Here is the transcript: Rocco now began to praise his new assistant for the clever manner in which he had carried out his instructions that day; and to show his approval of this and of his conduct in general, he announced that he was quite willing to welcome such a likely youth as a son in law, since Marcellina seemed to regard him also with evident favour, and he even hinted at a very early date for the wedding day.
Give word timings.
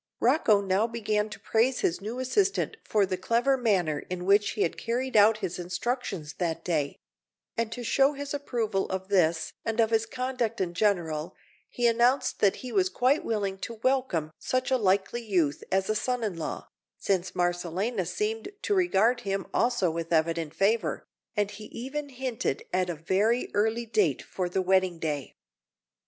Rocco 0.19 0.61
now 0.61 0.87
began 0.87 1.29
to 1.29 1.39
praise 1.39 1.81
his 1.81 2.01
new 2.01 2.17
assistant 2.17 2.75
for 2.83 3.05
the 3.05 3.17
clever 3.17 3.55
manner 3.55 3.99
in 4.09 4.25
which 4.25 4.49
he 4.53 4.63
had 4.63 4.75
carried 4.75 5.15
out 5.15 5.37
his 5.45 5.59
instructions 5.59 6.33
that 6.39 6.65
day; 6.65 6.95
and 7.55 7.71
to 7.71 7.83
show 7.83 8.13
his 8.13 8.33
approval 8.33 8.89
of 8.89 9.09
this 9.09 9.53
and 9.63 9.79
of 9.79 9.91
his 9.91 10.07
conduct 10.07 10.59
in 10.59 10.73
general, 10.73 11.35
he 11.69 11.85
announced 11.85 12.39
that 12.39 12.57
he 12.65 12.71
was 12.71 12.89
quite 12.89 13.23
willing 13.23 13.59
to 13.59 13.75
welcome 13.83 14.31
such 14.39 14.71
a 14.71 14.77
likely 14.77 15.21
youth 15.21 15.63
as 15.71 15.87
a 15.87 15.93
son 15.93 16.23
in 16.23 16.35
law, 16.35 16.67
since 16.97 17.35
Marcellina 17.35 18.07
seemed 18.07 18.49
to 18.63 18.73
regard 18.73 19.19
him 19.21 19.45
also 19.53 19.91
with 19.91 20.11
evident 20.11 20.55
favour, 20.55 21.05
and 21.37 21.51
he 21.51 21.65
even 21.65 22.09
hinted 22.09 22.63
at 22.73 22.89
a 22.89 22.95
very 22.95 23.51
early 23.53 23.85
date 23.85 24.23
for 24.23 24.49
the 24.49 24.63
wedding 24.63 24.97
day. 24.97 25.35